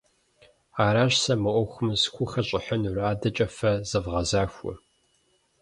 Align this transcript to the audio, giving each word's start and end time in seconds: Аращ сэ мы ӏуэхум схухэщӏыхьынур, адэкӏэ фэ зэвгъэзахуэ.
Аращ 0.85 1.13
сэ 1.23 1.33
мы 1.43 1.51
ӏуэхум 1.53 1.89
схухэщӏыхьынур, 2.01 2.97
адэкӏэ 3.11 3.47
фэ 3.57 3.71
зэвгъэзахуэ. 3.89 4.73